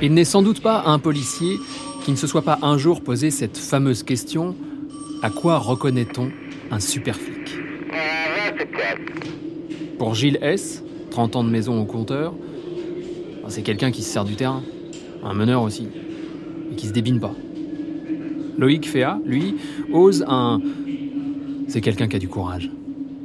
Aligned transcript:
Il 0.00 0.14
n'est 0.14 0.24
sans 0.24 0.42
doute 0.42 0.60
pas 0.60 0.84
un 0.86 0.98
policier 0.98 1.58
qui 2.04 2.12
ne 2.12 2.16
se 2.16 2.26
soit 2.26 2.42
pas 2.42 2.58
un 2.62 2.78
jour 2.78 3.00
posé 3.00 3.30
cette 3.30 3.58
fameuse 3.58 4.02
question 4.02 4.54
à 5.22 5.30
quoi 5.30 5.58
reconnaît-on 5.58 6.30
un 6.70 6.80
super 6.80 7.16
flic 7.16 7.58
Pour 9.98 10.14
Gilles 10.14 10.38
S., 10.40 10.84
30 11.10 11.36
ans 11.36 11.44
de 11.44 11.50
maison 11.50 11.80
au 11.80 11.84
compteur, 11.84 12.34
c'est 13.48 13.62
quelqu'un 13.62 13.90
qui 13.90 14.02
se 14.02 14.10
sert 14.10 14.24
du 14.24 14.36
terrain, 14.36 14.62
un 15.24 15.34
meneur 15.34 15.62
aussi, 15.62 15.88
et 16.70 16.76
qui 16.76 16.86
se 16.86 16.92
débine 16.92 17.18
pas. 17.18 17.34
Loïc 18.56 18.88
Féa, 18.88 19.18
lui, 19.24 19.56
ose 19.92 20.24
un. 20.28 20.60
C'est 21.66 21.80
quelqu'un 21.80 22.08
qui 22.08 22.16
a 22.16 22.18
du 22.18 22.28
courage, 22.28 22.70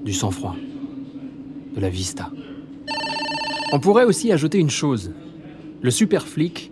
du 0.03 0.13
sang-froid, 0.13 0.55
de 1.75 1.81
la 1.81 1.89
vista. 1.89 2.29
On 3.71 3.79
pourrait 3.79 4.05
aussi 4.05 4.31
ajouter 4.31 4.59
une 4.59 4.69
chose. 4.69 5.11
Le 5.81 5.91
super 5.91 6.27
flic 6.27 6.71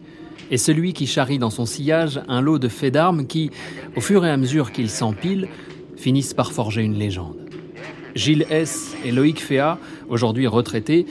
est 0.52 0.58
celui 0.58 0.94
qui 0.94 1.08
charrie 1.08 1.40
dans 1.40 1.50
son 1.50 1.66
sillage 1.66 2.22
un 2.28 2.42
lot 2.42 2.60
de 2.60 2.68
faits 2.68 2.94
d'armes 2.94 3.26
qui, 3.26 3.50
au 3.96 4.02
fur 4.02 4.26
et 4.26 4.30
à 4.30 4.38
mesure 4.38 4.72
qu'ils 4.72 4.90
s'empilent, 4.90 5.48
finissent 5.96 6.34
par 6.34 6.52
forger 6.52 6.84
une 6.84 6.98
légende. 6.98 7.38
Gilles 8.16 8.46
S. 8.50 8.96
et 9.06 9.12
Loïc 9.12 9.40
Féa, 9.40 9.80
aujourd'hui 10.10 10.48
retraités, 10.48 11.06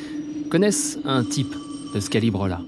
connaissent 0.50 0.98
un 1.04 1.24
type 1.24 1.54
de 1.94 2.00
ce 2.00 2.10
calibre-là. 2.10 2.60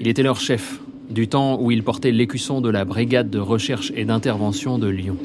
Il 0.00 0.06
était 0.06 0.22
leur 0.22 0.40
chef, 0.40 0.80
du 1.10 1.26
temps 1.26 1.60
où 1.60 1.72
il 1.72 1.82
portait 1.82 2.12
l'écusson 2.12 2.60
de 2.60 2.70
la 2.70 2.84
brigade 2.84 3.28
de 3.28 3.40
recherche 3.40 3.92
et 3.96 4.04
d'intervention 4.04 4.78
de 4.78 4.86
Lyon. 4.86 5.16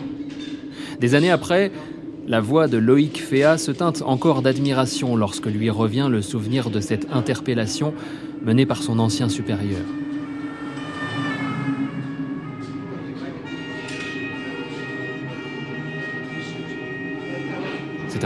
Des 0.99 1.13
années 1.13 1.29
après, 1.29 1.71
la 2.27 2.41
voix 2.41 2.67
de 2.67 2.77
Loïc 2.77 3.21
Féa 3.21 3.59
se 3.59 3.71
teinte 3.71 4.02
encore 4.03 4.41
d'admiration 4.41 5.16
lorsque 5.16 5.45
lui 5.45 5.69
revient 5.69 6.07
le 6.09 6.23
souvenir 6.23 6.71
de 6.71 6.79
cette 6.79 7.07
interpellation 7.11 7.93
menée 8.43 8.66
par 8.66 8.81
son 8.81 8.97
ancien 8.97 9.29
supérieur. 9.29 9.81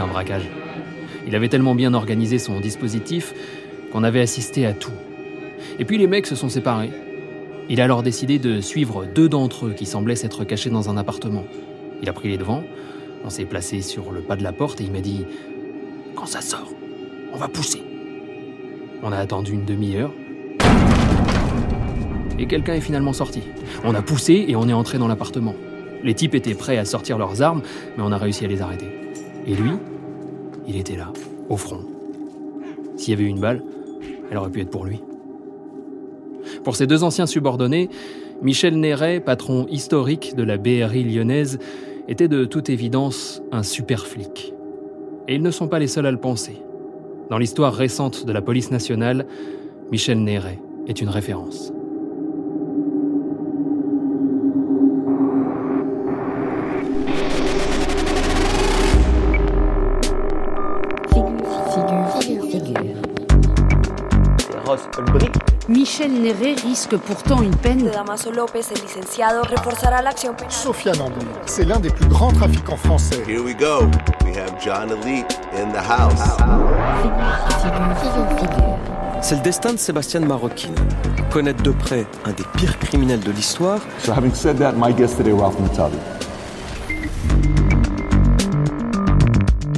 Braquage. 0.06 0.48
Il 1.26 1.34
avait 1.34 1.48
tellement 1.48 1.74
bien 1.74 1.94
organisé 1.94 2.38
son 2.38 2.60
dispositif 2.60 3.34
qu'on 3.92 4.04
avait 4.04 4.20
assisté 4.20 4.66
à 4.66 4.72
tout. 4.72 4.92
Et 5.78 5.84
puis 5.84 5.98
les 5.98 6.06
mecs 6.06 6.26
se 6.26 6.34
sont 6.34 6.48
séparés. 6.48 6.90
Il 7.68 7.80
a 7.80 7.84
alors 7.84 8.02
décidé 8.02 8.38
de 8.38 8.60
suivre 8.60 9.04
deux 9.04 9.28
d'entre 9.28 9.66
eux 9.66 9.72
qui 9.72 9.86
semblaient 9.86 10.16
s'être 10.16 10.44
cachés 10.44 10.70
dans 10.70 10.90
un 10.90 10.96
appartement. 10.96 11.44
Il 12.02 12.08
a 12.08 12.12
pris 12.12 12.28
les 12.28 12.38
devants, 12.38 12.64
on 13.24 13.30
s'est 13.30 13.44
placé 13.44 13.82
sur 13.82 14.12
le 14.12 14.22
pas 14.22 14.36
de 14.36 14.42
la 14.42 14.52
porte 14.52 14.80
et 14.80 14.84
il 14.84 14.92
m'a 14.92 15.00
dit 15.00 15.24
Quand 16.14 16.26
ça 16.26 16.40
sort, 16.40 16.72
on 17.32 17.36
va 17.36 17.48
pousser. 17.48 17.82
On 19.02 19.12
a 19.12 19.16
attendu 19.16 19.52
une 19.52 19.64
demi-heure. 19.64 20.12
Et 22.38 22.46
quelqu'un 22.46 22.74
est 22.74 22.80
finalement 22.80 23.12
sorti. 23.12 23.42
On 23.84 23.94
a 23.94 24.02
poussé 24.02 24.46
et 24.48 24.56
on 24.56 24.68
est 24.68 24.72
entré 24.72 24.98
dans 24.98 25.08
l'appartement. 25.08 25.54
Les 26.02 26.14
types 26.14 26.34
étaient 26.34 26.54
prêts 26.54 26.78
à 26.78 26.86
sortir 26.86 27.18
leurs 27.18 27.42
armes, 27.42 27.62
mais 27.96 28.02
on 28.02 28.12
a 28.12 28.16
réussi 28.16 28.46
à 28.46 28.48
les 28.48 28.62
arrêter. 28.62 28.88
Et 29.46 29.54
lui, 29.54 29.72
il 30.66 30.76
était 30.76 30.96
là, 30.96 31.12
au 31.48 31.56
front. 31.56 31.80
S'il 32.96 33.10
y 33.10 33.16
avait 33.16 33.24
eu 33.24 33.28
une 33.28 33.40
balle, 33.40 33.62
elle 34.30 34.36
aurait 34.36 34.50
pu 34.50 34.60
être 34.60 34.70
pour 34.70 34.84
lui. 34.84 35.00
Pour 36.64 36.76
ses 36.76 36.86
deux 36.86 37.04
anciens 37.04 37.26
subordonnés, 37.26 37.88
Michel 38.42 38.78
Néret, 38.78 39.20
patron 39.20 39.66
historique 39.68 40.34
de 40.36 40.42
la 40.42 40.56
BRI 40.56 41.04
lyonnaise, 41.04 41.58
était 42.08 42.28
de 42.28 42.44
toute 42.44 42.70
évidence 42.70 43.42
un 43.52 43.62
super 43.62 44.06
flic. 44.06 44.52
Et 45.28 45.34
ils 45.34 45.42
ne 45.42 45.50
sont 45.50 45.68
pas 45.68 45.78
les 45.78 45.86
seuls 45.86 46.06
à 46.06 46.10
le 46.10 46.16
penser. 46.18 46.60
Dans 47.28 47.38
l'histoire 47.38 47.74
récente 47.74 48.26
de 48.26 48.32
la 48.32 48.42
police 48.42 48.70
nationale, 48.70 49.26
Michel 49.92 50.22
Néret 50.22 50.58
est 50.88 51.00
une 51.00 51.08
référence. 51.08 51.72
Michel 65.68 66.10
Néret 66.10 66.54
risque 66.54 66.96
pourtant 66.96 67.42
une 67.42 67.54
peine. 67.54 67.90
Sofiane 70.48 71.00
Ambour, 71.00 71.22
c'est 71.46 71.64
l'un 71.64 71.78
des 71.78 71.90
plus 71.90 72.06
grands 72.06 72.32
trafiquants 72.32 72.76
français. 72.76 73.22
Here 73.28 73.40
we 73.40 73.54
go. 73.56 73.88
We 74.24 74.36
have 74.36 74.60
John 74.60 74.90
Elite 74.90 75.40
in 75.54 75.70
the 75.70 75.76
house. 75.76 76.36
C'est 79.22 79.36
le 79.36 79.42
destin 79.42 79.74
de 79.74 79.78
Sébastien 79.78 80.20
Maroquin. 80.20 80.70
Connaître 81.30 81.62
de 81.62 81.70
près 81.70 82.04
un 82.24 82.32
des 82.32 82.44
pires 82.56 82.78
criminels 82.80 83.20
de 83.20 83.30
l'histoire. 83.30 83.78
So 84.00 84.12
having 84.12 84.34
said 84.34 84.58
that, 84.58 84.72
my 84.72 84.92
guest 84.92 85.18
today, 85.18 85.32
Ralph 85.32 85.58
Mutabi. 85.60 85.98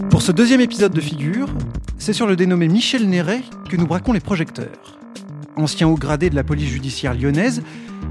Pour 0.09 0.23
ce 0.23 0.33
deuxième 0.33 0.63
épisode 0.63 0.93
de 0.93 1.01
Figure, 1.01 1.49
c'est 1.99 2.15
sur 2.15 2.27
le 2.27 2.35
dénommé 2.35 2.69
Michel 2.69 3.09
Néret 3.09 3.43
que 3.69 3.77
nous 3.77 3.87
braquons 3.87 4.13
les 4.13 4.21
projecteurs 4.21 4.69
ancien 5.57 5.89
haut 5.89 5.97
gradé 5.97 6.31
de 6.31 6.35
la 6.35 6.45
police 6.45 6.69
judiciaire 6.69 7.15
lyonnaise, 7.15 7.63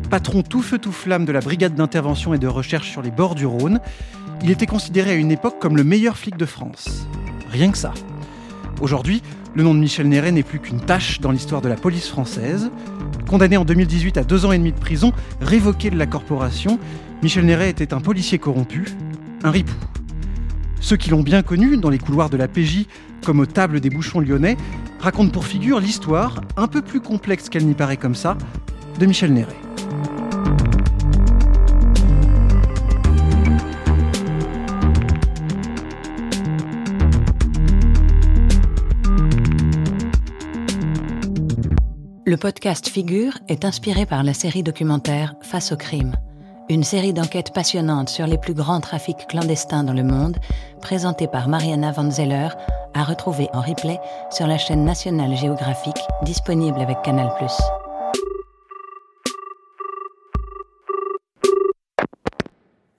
patron 0.10 0.44
tout 0.44 0.62
feu 0.62 0.78
tout 0.78 0.92
flamme 0.92 1.26
de 1.26 1.32
la 1.32 1.40
brigade 1.40 1.76
d'intervention 1.76 2.34
et 2.34 2.40
de 2.40 2.48
recherche 2.48 2.90
sur 2.90 3.02
les 3.02 3.12
bords 3.12 3.36
du 3.36 3.46
Rhône, 3.46 3.80
il 4.44 4.50
était 4.50 4.66
considéré 4.66 5.12
à 5.12 5.16
une 5.16 5.32
époque 5.32 5.60
comme 5.60 5.78
le 5.78 5.84
meilleur 5.84 6.18
flic 6.18 6.38
de 6.38 6.46
France. 6.46 7.08
Rien 7.50 7.72
que 7.72 7.78
ça. 7.78 7.94
Aujourd'hui, 8.82 9.22
le 9.54 9.64
nom 9.64 9.74
de 9.74 9.80
Michel 9.80 10.08
Néret 10.08 10.32
n'est 10.32 10.44
plus 10.44 10.60
qu'une 10.60 10.80
tâche 10.80 11.20
dans 11.20 11.32
l'histoire 11.32 11.62
de 11.62 11.70
la 11.70 11.76
police 11.76 12.08
française. 12.08 12.72
Condamné 13.30 13.58
en 13.58 13.66
2018 13.66 14.18
à 14.18 14.24
deux 14.24 14.46
ans 14.46 14.52
et 14.52 14.58
demi 14.58 14.72
de 14.72 14.80
prison, 14.80 15.12
révoqué 15.42 15.90
de 15.90 15.98
la 15.98 16.08
corporation, 16.08 16.80
Michel 17.22 17.46
Néret 17.46 17.70
était 17.70 17.94
un 17.94 18.00
policier 18.00 18.40
corrompu, 18.40 18.86
un 19.44 19.52
ripou. 19.52 19.76
Ceux 20.80 20.98
qui 20.98 21.12
l'ont 21.12 21.22
bien 21.22 21.44
connu 21.44 21.78
dans 21.78 21.90
les 21.90 22.00
couloirs 22.00 22.30
de 22.30 22.38
la 22.38 22.48
PJ 22.48 22.88
comme 23.24 23.40
aux 23.40 23.46
tables 23.46 23.80
des 23.80 23.92
bouchons 23.92 24.20
lyonnais 24.20 24.58
raconte 25.02 25.32
pour 25.32 25.46
figure 25.46 25.80
l'histoire, 25.80 26.42
un 26.58 26.68
peu 26.68 26.82
plus 26.82 27.02
complexe 27.02 27.50
qu'elle 27.50 27.66
n'y 27.66 27.74
paraît 27.74 27.98
comme 27.98 28.16
ça, 28.16 28.38
de 29.00 29.06
Michel 29.06 29.34
Néret. 29.34 29.58
Le 42.24 42.38
podcast 42.38 42.88
Figure 42.88 43.40
est 43.50 43.66
inspiré 43.66 44.06
par 44.06 44.24
la 44.24 44.34
série 44.34 44.64
documentaire 44.64 45.36
Face 45.42 45.72
au 45.72 45.76
crime, 45.76 46.16
une 46.72 46.84
série 46.86 47.12
d'enquêtes 47.12 47.54
passionnantes 47.54 48.08
sur 48.08 48.26
les 48.26 48.38
plus 48.38 48.54
grands 48.54 48.80
trafics 48.80 49.28
clandestins 49.28 49.84
dans 49.84 49.94
le 49.94 50.04
monde, 50.04 50.38
présentée 50.82 51.28
par 51.28 51.50
Mariana 51.50 51.92
Van 51.92 52.10
Zeller 52.10 52.48
à 52.94 53.04
retrouver 53.04 53.50
en 53.52 53.60
replay 53.60 54.00
sur 54.32 54.48
la 54.48 54.58
chaîne 54.58 54.86
nationale 54.86 55.36
géographique 55.36 56.00
disponible 56.24 56.80
avec 56.80 57.02
Canal+. 57.02 57.30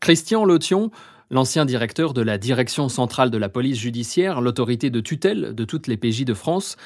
Christian 0.00 0.44
Lotion, 0.44 0.90
l'ancien 1.30 1.64
directeur 1.64 2.12
de 2.12 2.20
la 2.20 2.36
Direction 2.36 2.90
centrale 2.90 3.30
de 3.30 3.38
la 3.38 3.48
police 3.48 3.78
judiciaire, 3.78 4.42
l'autorité 4.42 4.90
de 4.90 5.00
tutelle 5.00 5.54
de 5.54 5.64
toutes 5.64 5.86
les 5.86 5.96
PJ 5.96 6.26
de 6.26 6.34
France, 6.34 6.76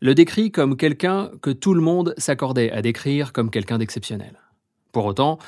le 0.00 0.14
décrit 0.14 0.52
comme 0.52 0.76
quelqu'un 0.76 1.30
que 1.40 1.50
tout 1.50 1.72
le 1.72 1.80
monde 1.80 2.12
s'accordait 2.18 2.70
à 2.70 2.82
décrire 2.82 3.32
comme 3.32 3.50
quelqu'un 3.50 3.78
d'exceptionnel. 3.78 4.38
Pour 4.92 5.06
autant, 5.06 5.38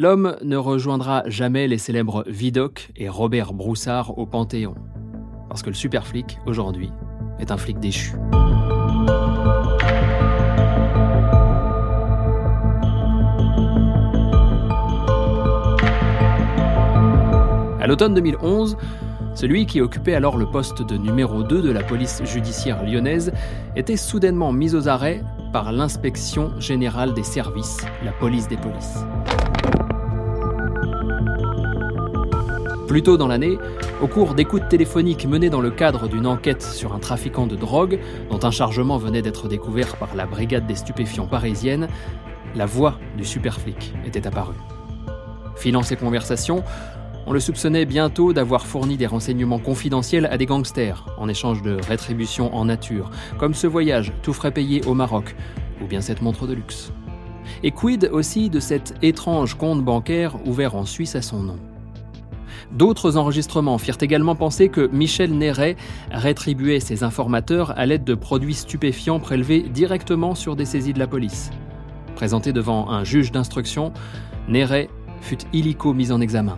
l'homme 0.00 0.36
ne 0.42 0.56
rejoindra 0.56 1.24
jamais 1.26 1.68
les 1.68 1.76
célèbres 1.76 2.24
Vidocq 2.26 2.90
et 2.96 3.10
Robert 3.10 3.52
Broussard 3.52 4.16
au 4.18 4.24
Panthéon 4.24 4.74
parce 5.46 5.62
que 5.62 5.68
le 5.68 5.74
super 5.74 6.06
flic, 6.06 6.38
aujourd'hui, 6.46 6.90
est 7.38 7.50
un 7.50 7.58
flic 7.58 7.78
déchu. 7.80 8.14
À 17.78 17.86
l'automne 17.86 18.14
2011, 18.14 18.78
celui 19.34 19.66
qui 19.66 19.82
occupait 19.82 20.14
alors 20.14 20.38
le 20.38 20.46
poste 20.46 20.82
de 20.82 20.96
numéro 20.96 21.42
2 21.42 21.60
de 21.60 21.70
la 21.70 21.82
police 21.82 22.22
judiciaire 22.24 22.84
lyonnaise 22.84 23.32
était 23.76 23.98
soudainement 23.98 24.52
mis 24.52 24.74
aux 24.74 24.88
arrêts 24.88 25.22
par 25.52 25.72
l'inspection 25.72 26.58
générale 26.58 27.12
des 27.12 27.24
services, 27.24 27.84
la 28.02 28.12
police 28.12 28.48
des 28.48 28.56
polices. 28.56 29.04
Plus 32.90 33.04
tôt 33.04 33.16
dans 33.16 33.28
l'année, 33.28 33.56
au 34.02 34.08
cours 34.08 34.34
d'écoutes 34.34 34.68
téléphoniques 34.68 35.24
menées 35.24 35.48
dans 35.48 35.60
le 35.60 35.70
cadre 35.70 36.08
d'une 36.08 36.26
enquête 36.26 36.60
sur 36.60 36.92
un 36.92 36.98
trafiquant 36.98 37.46
de 37.46 37.54
drogue, 37.54 38.00
dont 38.32 38.40
un 38.44 38.50
chargement 38.50 38.98
venait 38.98 39.22
d'être 39.22 39.46
découvert 39.46 39.96
par 39.96 40.16
la 40.16 40.26
brigade 40.26 40.66
des 40.66 40.74
stupéfiants 40.74 41.28
parisienne, 41.28 41.86
la 42.56 42.66
voix 42.66 42.98
du 43.16 43.24
superflic 43.24 43.94
était 44.04 44.26
apparue. 44.26 44.56
Filant 45.54 45.84
ces 45.84 45.94
conversations, 45.94 46.64
on 47.28 47.32
le 47.32 47.38
soupçonnait 47.38 47.84
bientôt 47.84 48.32
d'avoir 48.32 48.66
fourni 48.66 48.96
des 48.96 49.06
renseignements 49.06 49.60
confidentiels 49.60 50.26
à 50.26 50.36
des 50.36 50.46
gangsters 50.46 51.06
en 51.16 51.28
échange 51.28 51.62
de 51.62 51.76
rétributions 51.86 52.52
en 52.56 52.64
nature, 52.64 53.12
comme 53.38 53.54
ce 53.54 53.68
voyage 53.68 54.12
tout 54.24 54.32
frais 54.32 54.50
payé 54.50 54.84
au 54.88 54.94
Maroc, 54.94 55.36
ou 55.80 55.86
bien 55.86 56.00
cette 56.00 56.22
montre 56.22 56.48
de 56.48 56.54
luxe. 56.54 56.90
Et 57.62 57.70
quid 57.70 58.10
aussi 58.12 58.50
de 58.50 58.58
cet 58.58 58.94
étrange 59.00 59.54
compte 59.54 59.84
bancaire 59.84 60.44
ouvert 60.44 60.74
en 60.74 60.84
Suisse 60.84 61.14
à 61.14 61.22
son 61.22 61.44
nom? 61.44 61.69
D'autres 62.72 63.16
enregistrements 63.16 63.78
firent 63.78 63.98
également 64.00 64.36
penser 64.36 64.68
que 64.68 64.88
Michel 64.92 65.32
Néret 65.32 65.76
rétribuait 66.12 66.80
ses 66.80 67.02
informateurs 67.02 67.76
à 67.76 67.84
l'aide 67.84 68.04
de 68.04 68.14
produits 68.14 68.54
stupéfiants 68.54 69.18
prélevés 69.18 69.62
directement 69.62 70.34
sur 70.34 70.54
des 70.54 70.64
saisies 70.64 70.92
de 70.92 71.00
la 71.00 71.08
police. 71.08 71.50
Présenté 72.14 72.52
devant 72.52 72.90
un 72.90 73.02
juge 73.02 73.32
d'instruction, 73.32 73.92
Néret 74.48 74.88
fut 75.20 75.38
illico 75.52 75.92
mis 75.92 76.12
en 76.12 76.20
examen. 76.20 76.56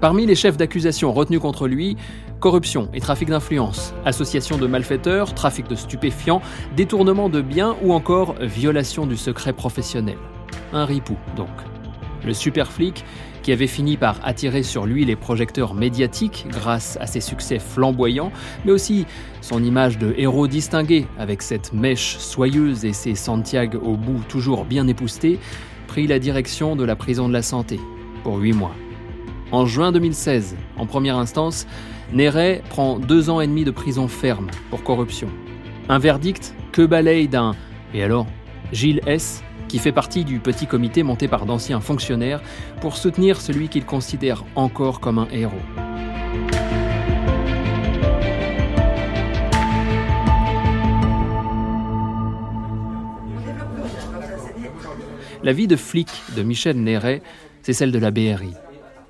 Parmi 0.00 0.26
les 0.26 0.34
chefs 0.34 0.56
d'accusation 0.56 1.12
retenus 1.12 1.40
contre 1.40 1.68
lui, 1.68 1.96
corruption 2.38 2.88
et 2.94 3.00
trafic 3.00 3.28
d'influence, 3.28 3.94
association 4.04 4.58
de 4.58 4.66
malfaiteurs, 4.66 5.34
trafic 5.34 5.68
de 5.68 5.74
stupéfiants, 5.74 6.40
détournement 6.76 7.28
de 7.28 7.40
biens 7.40 7.76
ou 7.82 7.92
encore 7.92 8.34
violation 8.40 9.06
du 9.06 9.16
secret 9.16 9.52
professionnel. 9.52 10.16
Un 10.72 10.84
ripou, 10.84 11.16
donc. 11.36 11.48
Le 12.24 12.34
super 12.34 12.70
flic, 12.70 13.04
qui 13.42 13.52
avait 13.52 13.66
fini 13.66 13.96
par 13.96 14.16
attirer 14.22 14.62
sur 14.62 14.86
lui 14.86 15.04
les 15.04 15.16
projecteurs 15.16 15.74
médiatiques 15.74 16.46
grâce 16.48 16.98
à 17.00 17.06
ses 17.06 17.20
succès 17.20 17.58
flamboyants, 17.58 18.32
mais 18.64 18.72
aussi 18.72 19.06
son 19.40 19.62
image 19.62 19.98
de 19.98 20.14
héros 20.16 20.46
distingué, 20.46 21.06
avec 21.18 21.42
cette 21.42 21.72
mèche 21.72 22.18
soyeuse 22.18 22.84
et 22.84 22.92
ses 22.92 23.14
Santiago 23.14 23.78
au 23.82 23.96
bout 23.96 24.20
toujours 24.28 24.64
bien 24.64 24.86
époustés, 24.86 25.38
prit 25.86 26.06
la 26.06 26.18
direction 26.18 26.76
de 26.76 26.84
la 26.84 26.96
prison 26.96 27.28
de 27.28 27.32
la 27.32 27.42
santé 27.42 27.80
pour 28.22 28.36
huit 28.36 28.52
mois. 28.52 28.74
En 29.52 29.66
juin 29.66 29.90
2016, 29.90 30.56
en 30.76 30.86
première 30.86 31.16
instance, 31.16 31.66
Néret 32.12 32.62
prend 32.68 32.98
deux 32.98 33.30
ans 33.30 33.40
et 33.40 33.46
demi 33.46 33.64
de 33.64 33.70
prison 33.70 34.06
ferme 34.06 34.48
pour 34.68 34.84
corruption. 34.84 35.28
Un 35.88 35.98
verdict 35.98 36.54
que 36.72 36.86
balaye 36.86 37.26
d'un 37.26 37.56
et 37.94 38.04
alors 38.04 38.26
Gilles 38.72 39.00
S 39.06 39.42
qui 39.70 39.78
fait 39.78 39.92
partie 39.92 40.24
du 40.24 40.40
petit 40.40 40.66
comité 40.66 41.04
monté 41.04 41.28
par 41.28 41.46
d'anciens 41.46 41.78
fonctionnaires 41.80 42.42
pour 42.80 42.96
soutenir 42.96 43.40
celui 43.40 43.68
qu'il 43.68 43.86
considère 43.86 44.44
encore 44.56 44.98
comme 44.98 45.20
un 45.20 45.28
héros. 45.30 45.54
La 55.44 55.52
vie 55.52 55.68
de 55.68 55.76
flic 55.76 56.08
de 56.36 56.42
Michel 56.42 56.82
Néret, 56.82 57.22
c'est 57.62 57.72
celle 57.72 57.92
de 57.92 57.98
la 57.98 58.10
BRI 58.10 58.54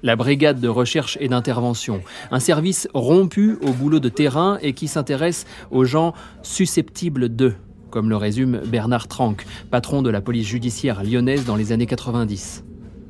la 0.03 0.17
brigade 0.17 0.61
de 0.61 0.69
recherche 0.69 1.19
et 1.21 1.29
d'intervention, 1.29 2.01
un 2.31 2.41
service 2.41 2.89
rompu 2.95 3.59
au 3.61 3.73
boulot 3.73 4.01
de 4.01 4.09
terrain 4.09 4.59
et 4.62 4.73
qui 4.73 4.89
s'intéresse 4.89 5.45
aux 5.71 5.85
gens 5.85 6.15
susceptibles 6.43 7.29
d'eux, 7.29 7.55
comme 7.91 8.09
le 8.09 8.17
résume 8.17 8.61
Bernard 8.67 9.09
Tranck, 9.09 9.45
patron 9.71 10.03
de 10.03 10.11
la 10.11 10.21
police 10.21 10.47
judiciaire 10.47 11.03
lyonnaise 11.05 11.45
dans 11.45 11.57
les 11.57 11.73
années 11.73 11.87
90. 11.87 12.65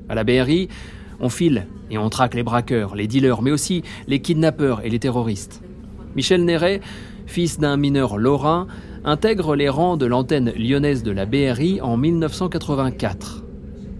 À 0.08 0.14
la 0.14 0.24
BRI, 0.24 0.68
on 1.20 1.28
file 1.28 1.66
et 1.90 1.98
on 1.98 2.08
traque 2.08 2.34
les 2.34 2.42
braqueurs, 2.42 2.94
les 2.94 3.06
dealers, 3.06 3.42
mais 3.42 3.52
aussi 3.52 3.82
les 4.08 4.20
kidnappeurs 4.20 4.84
et 4.84 4.90
les 4.90 4.98
terroristes. 4.98 5.62
Michel 6.16 6.44
Néret, 6.44 6.80
fils 7.26 7.58
d'un 7.58 7.76
mineur 7.76 8.18
lorrain, 8.18 8.66
intègre 9.04 9.54
les 9.54 9.68
rangs 9.68 9.96
de 9.96 10.06
l'antenne 10.06 10.52
lyonnaise 10.56 11.02
de 11.02 11.10
la 11.10 11.26
BRI 11.26 11.80
en 11.80 11.96
1984. 11.96 13.44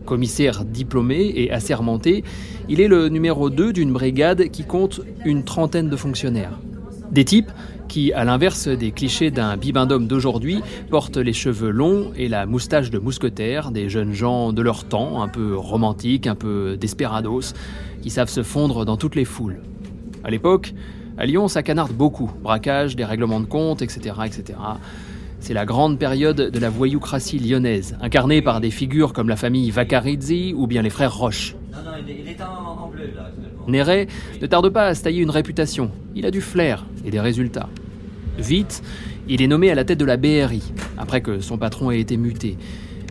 Commissaire 0.05 0.65
diplômé 0.65 1.33
et 1.37 1.53
assermenté, 1.53 2.25
il 2.69 2.81
est 2.81 2.89
le 2.89 3.09
numéro 3.09 3.51
2 3.51 3.73
d'une 3.73 3.93
brigade 3.93 4.49
qui 4.51 4.65
compte 4.65 5.01
une 5.25 5.45
trentaine 5.45 5.89
de 5.89 5.97
fonctionnaires. 5.97 6.59
Des 7.13 7.25
types 7.25 7.51
qui, 7.91 8.13
à 8.13 8.25
l'inverse 8.25 8.69
des 8.69 8.93
clichés 8.93 9.33
d'un 9.33 9.57
bibendum 9.57 10.07
d'aujourd'hui, 10.07 10.63
portent 10.91 11.17
les 11.17 11.33
cheveux 11.33 11.71
longs 11.71 12.13
et 12.17 12.29
la 12.29 12.47
moustache 12.47 12.89
de 12.91 13.01
mousquetaire, 13.01 13.73
des 13.73 13.89
jeunes 13.89 14.13
gens 14.13 14.53
de 14.53 14.63
leur 14.63 14.85
temps, 14.85 15.23
un 15.23 15.29
peu 15.29 15.57
romantiques, 15.57 16.29
un 16.29 16.37
peu 16.37 16.77
desperados, 16.81 17.53
qui 18.01 18.11
savent 18.11 18.29
se 18.29 18.45
fondre 18.45 18.85
dans 18.85 18.97
toutes 18.97 19.17
les 19.17 19.25
foules. 19.25 19.59
À 20.23 20.31
l'époque, 20.31 20.73
à 21.19 21.27
Lyon, 21.27 21.49
ça 21.49 21.65
canarde 21.65 21.93
beaucoup. 21.93 22.31
Braquage, 22.41 22.95
des 22.95 23.05
règlements 23.05 23.41
de 23.41 23.47
compte, 23.47 23.83
etc., 23.83 24.15
etc. 24.25 24.57
C'est 25.41 25.55
la 25.55 25.67
grande 25.67 25.99
période 25.99 26.37
de 26.37 26.59
la 26.61 26.71
voyoucratie 26.71 27.41
lyonnaise, 27.41 27.97
incarnée 28.01 28.41
par 28.41 28.61
des 28.61 28.71
figures 28.71 29.13
comme 29.13 29.29
la 29.29 29.37
famille 29.37 29.69
Vaccarizzi 29.73 30.55
ou 30.57 30.69
bien 30.69 30.83
les 30.83 30.91
frères 30.91 31.17
Roche. 31.17 31.57
Néret 33.69 34.09
ne 34.41 34.47
tarde 34.47 34.69
pas 34.71 34.87
à 34.87 34.95
se 34.95 35.03
tailler 35.03 35.23
une 35.23 35.31
réputation. 35.31 35.91
Il 36.15 36.27
a 36.27 36.31
du 36.31 36.41
flair 36.41 36.87
et 37.05 37.11
des 37.11 37.21
résultats. 37.21 37.69
Vite, 38.39 38.83
il 39.29 39.43
est 39.43 39.47
nommé 39.47 39.71
à 39.71 39.75
la 39.75 39.85
tête 39.85 39.99
de 39.99 40.05
la 40.05 40.17
BRI, 40.17 40.73
après 40.99 41.21
que 41.21 41.41
son 41.41 41.59
patron 41.59 41.91
ait 41.91 42.01
été 42.01 42.17
muté. 42.17 42.57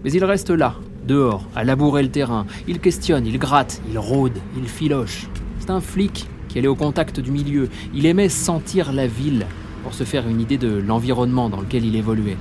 Mais 0.03 0.11
il 0.11 0.23
reste 0.23 0.49
là, 0.49 0.75
dehors, 1.07 1.47
à 1.55 1.63
labourer 1.63 2.03
le 2.03 2.09
terrain. 2.09 2.45
Il 2.67 2.79
questionne, 2.79 3.25
il 3.25 3.37
gratte, 3.37 3.81
il 3.89 3.97
rôde, 3.97 4.37
il 4.57 4.67
filoche. 4.67 5.27
C'est 5.59 5.69
un 5.69 5.81
flic 5.81 6.27
qui 6.47 6.57
allait 6.57 6.67
au 6.67 6.75
contact 6.75 7.19
du 7.19 7.31
milieu. 7.31 7.69
Il 7.93 8.05
aimait 8.05 8.29
sentir 8.29 8.91
la 8.91 9.07
ville, 9.07 9.45
pour 9.83 9.93
se 9.93 10.03
faire 10.03 10.27
une 10.27 10.41
idée 10.41 10.57
de 10.57 10.69
l'environnement 10.69 11.49
dans 11.49 11.61
lequel 11.61 11.85
il 11.85 11.95
évoluait. 11.95 12.37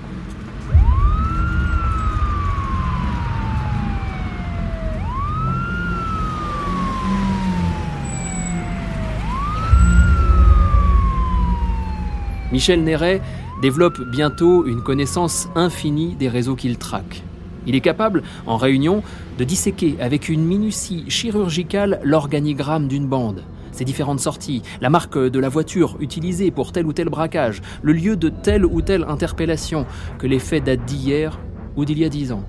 Michel 12.58 12.82
Néret 12.82 13.22
développe 13.62 14.00
bientôt 14.10 14.66
une 14.66 14.82
connaissance 14.82 15.48
infinie 15.54 16.16
des 16.16 16.28
réseaux 16.28 16.56
qu'il 16.56 16.76
traque. 16.76 17.22
Il 17.68 17.76
est 17.76 17.80
capable, 17.80 18.24
en 18.48 18.56
réunion, 18.56 19.04
de 19.38 19.44
disséquer 19.44 19.94
avec 20.00 20.28
une 20.28 20.44
minutie 20.44 21.04
chirurgicale 21.08 22.00
l'organigramme 22.02 22.88
d'une 22.88 23.06
bande, 23.06 23.44
ses 23.70 23.84
différentes 23.84 24.18
sorties, 24.18 24.64
la 24.80 24.90
marque 24.90 25.16
de 25.16 25.38
la 25.38 25.48
voiture 25.48 25.98
utilisée 26.00 26.50
pour 26.50 26.72
tel 26.72 26.84
ou 26.86 26.92
tel 26.92 27.08
braquage, 27.08 27.62
le 27.80 27.92
lieu 27.92 28.16
de 28.16 28.28
telle 28.28 28.66
ou 28.66 28.82
telle 28.82 29.04
interpellation, 29.04 29.86
que 30.18 30.26
les 30.26 30.40
faits 30.40 30.64
datent 30.64 30.84
d'hier 30.84 31.38
ou 31.76 31.84
d'il 31.84 32.00
y 32.00 32.04
a 32.04 32.08
dix 32.08 32.32
ans. 32.32 32.42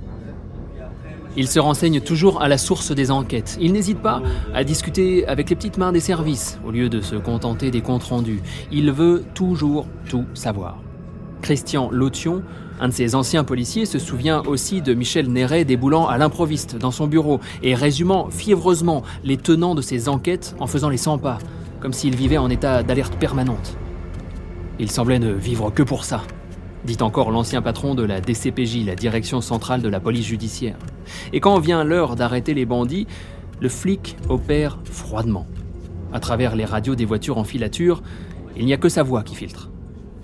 Il 1.39 1.47
se 1.47 1.62
renseigne 1.62 2.01
toujours 2.01 2.41
à 2.41 2.50
la 2.50 2.57
source 2.57 2.91
des 2.91 3.12
enquêtes. 3.12 3.57
Il 3.62 3.71
n'hésite 3.71 4.00
pas 4.00 4.21
à 4.53 4.65
discuter 4.65 5.25
avec 5.25 5.50
les 5.50 5.56
petites 5.56 5.77
mains 5.77 5.94
des 5.94 6.01
services, 6.01 6.59
au 6.68 6.71
lieu 6.71 6.89
de 6.89 7.00
se 7.00 7.15
contenter 7.15 7.71
des 7.71 7.80
comptes 7.80 8.03
rendus. 8.03 8.41
Il 8.74 8.91
veut 8.91 9.24
toujours 9.36 9.88
tout 10.09 10.25
savoir. 10.33 10.80
Christian 11.41 11.91
Lotion, 11.91 12.44
un 12.81 12.89
de 12.89 12.94
ses 12.94 13.15
anciens 13.15 13.46
policiers, 13.46 13.86
se 13.86 14.00
souvient 14.00 14.41
aussi 14.48 14.81
de 14.81 14.93
Michel 14.93 15.31
Néret 15.31 15.63
déboulant 15.63 16.08
à 16.08 16.17
l'improviste 16.17 16.75
dans 16.75 16.91
son 16.91 17.08
bureau 17.08 17.39
et 17.63 17.74
résumant 17.74 18.29
fiévreusement 18.29 19.03
les 19.24 19.38
tenants 19.38 19.75
de 19.75 19.81
ses 19.81 20.10
enquêtes 20.10 20.58
en 20.60 20.67
faisant 20.67 20.89
les 20.89 20.98
100 20.98 21.19
pas, 21.19 21.38
comme 21.79 21.93
s'il 21.93 22.17
vivait 22.17 22.38
en 22.38 22.50
état 22.50 22.84
d'alerte 22.84 23.15
permanente. 23.15 23.77
Il 24.77 24.91
semblait 24.91 25.19
ne 25.19 25.31
vivre 25.31 25.72
que 25.74 25.84
pour 25.84 26.03
ça, 26.03 26.22
dit 26.86 26.98
encore 27.01 27.31
l'ancien 27.31 27.62
patron 27.62 27.95
de 27.95 28.03
la 28.03 28.21
DCPJ, 28.21 28.86
la 28.86 28.95
direction 28.95 29.41
centrale 29.41 29.81
de 29.81 29.89
la 29.89 30.00
police 30.00 30.25
judiciaire. 30.25 30.77
Et 31.33 31.39
quand 31.39 31.59
vient 31.59 31.83
l'heure 31.83 32.15
d'arrêter 32.15 32.53
les 32.53 32.65
bandits, 32.65 33.07
le 33.59 33.69
flic 33.69 34.15
opère 34.29 34.79
froidement. 34.86 35.45
À 36.13 36.19
travers 36.19 36.55
les 36.55 36.65
radios 36.65 36.95
des 36.95 37.05
voitures 37.05 37.38
en 37.38 37.43
filature, 37.43 38.01
il 38.55 38.65
n'y 38.65 38.74
a 38.74 38.77
que 38.77 38.89
sa 38.89 39.03
voix 39.03 39.24
qui 39.24 39.36
filtre. 39.36 39.69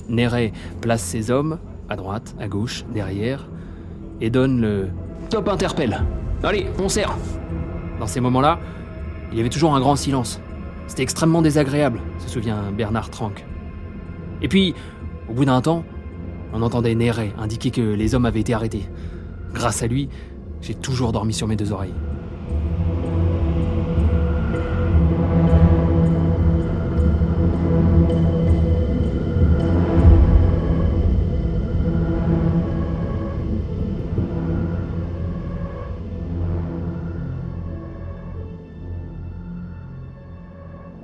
Néret 0.10 0.52
place 0.82 1.02
ses 1.02 1.32
hommes, 1.32 1.60
à 1.90 1.96
droite, 1.96 2.36
à 2.40 2.48
gauche, 2.48 2.86
derrière, 2.94 3.48
et 4.22 4.30
donne 4.30 4.62
le 4.62 4.88
top 5.30 5.50
interpelle. 5.50 6.02
Allez, 6.44 6.68
on 6.80 6.90
serre. 6.90 7.16
Dans 8.00 8.08
ces 8.08 8.22
moments-là, 8.22 8.60
il 9.32 9.38
y 9.38 9.42
avait 9.42 9.50
toujours 9.50 9.76
un 9.76 9.80
grand 9.80 9.96
silence. 9.96 10.40
C'était 10.88 11.04
extrêmement 11.04 11.42
désagréable, 11.42 12.02
se 12.20 12.30
souvient 12.30 12.72
Bernard 12.72 13.10
Tranck. 13.10 13.46
Et 14.42 14.48
puis, 14.48 14.76
au 15.30 15.34
bout 15.34 15.46
d'un 15.46 15.62
temps, 15.62 15.84
on 16.54 16.62
entendait 16.62 16.96
Néret 16.96 17.34
indiquer 17.38 17.72
que 17.72 17.82
les 17.82 18.16
hommes 18.16 18.26
avaient 18.26 18.42
été 18.42 18.54
arrêtés. 18.54 18.88
Grâce 19.54 19.84
à 19.84 19.88
lui, 19.88 20.10
j'ai 20.62 20.74
toujours 20.74 21.12
dormi 21.12 21.34
sur 21.34 21.48
mes 21.48 21.56
deux 21.56 21.72
oreilles. 21.72 21.94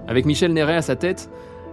Avec 0.07 0.25
Michel 0.25 0.51
Néret 0.51 0.75
à 0.75 0.81
sa 0.81 0.97
tête, 0.97 1.29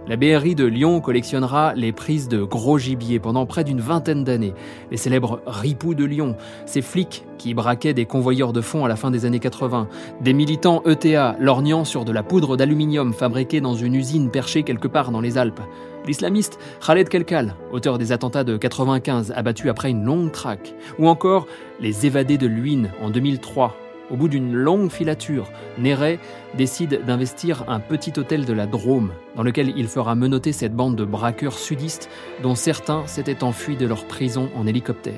la 0.07 0.15
BRI 0.15 0.55
de 0.55 0.65
Lyon 0.65 1.01
collectionnera 1.01 1.73
les 1.75 1.91
prises 1.91 2.27
de 2.27 2.43
gros 2.43 2.77
gibier 2.77 3.19
pendant 3.19 3.45
près 3.45 3.63
d'une 3.63 3.81
vingtaine 3.81 4.23
d'années. 4.23 4.53
Les 4.91 4.97
célèbres 4.97 5.41
ripoux 5.45 5.93
de 5.93 6.05
Lyon, 6.05 6.35
ces 6.65 6.81
flics 6.81 7.25
qui 7.37 7.53
braquaient 7.53 7.93
des 7.93 8.05
convoyeurs 8.05 8.53
de 8.53 8.61
fonds 8.61 8.85
à 8.85 8.87
la 8.87 8.95
fin 8.95 9.11
des 9.11 9.25
années 9.25 9.39
80, 9.39 9.87
des 10.21 10.33
militants 10.33 10.81
ETA 10.85 11.35
lorgnant 11.39 11.85
sur 11.85 12.05
de 12.05 12.11
la 12.11 12.23
poudre 12.23 12.57
d'aluminium 12.57 13.13
fabriquée 13.13 13.61
dans 13.61 13.75
une 13.75 13.95
usine 13.95 14.31
perchée 14.31 14.63
quelque 14.63 14.87
part 14.87 15.11
dans 15.11 15.21
les 15.21 15.37
Alpes, 15.37 15.61
L'islamiste 16.05 16.59
Khaled 16.85 17.09
Kelkal, 17.09 17.55
auteur 17.71 17.97
des 17.97 18.11
attentats 18.11 18.43
de 18.43 18.57
95, 18.57 19.33
abattu 19.35 19.69
après 19.69 19.91
une 19.91 20.03
longue 20.05 20.31
traque. 20.31 20.73
Ou 20.97 21.07
encore 21.07 21.45
les 21.79 22.05
évadés 22.05 22.37
de 22.37 22.47
Luynes 22.47 22.91
en 23.01 23.09
2003. 23.09 23.88
Au 24.11 24.15
bout 24.15 24.27
d'une 24.27 24.53
longue 24.53 24.91
filature, 24.91 25.51
Néret 25.77 26.19
décide 26.57 27.05
d'investir 27.05 27.63
un 27.67 27.79
petit 27.79 28.13
hôtel 28.17 28.45
de 28.45 28.53
la 28.53 28.65
Drôme, 28.65 29.11
dans 29.35 29.43
lequel 29.43 29.73
il 29.77 29.87
fera 29.87 30.15
menotter 30.15 30.51
cette 30.51 30.75
bande 30.75 30.95
de 30.95 31.05
braqueurs 31.05 31.57
sudistes 31.57 32.09
dont 32.41 32.55
certains 32.55 33.05
s'étaient 33.05 33.43
enfuis 33.43 33.77
de 33.77 33.85
leur 33.85 34.05
prison 34.05 34.49
en 34.55 34.65
hélicoptère. 34.65 35.13